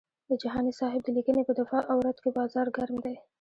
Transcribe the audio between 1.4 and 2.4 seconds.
په دفاع او رد کې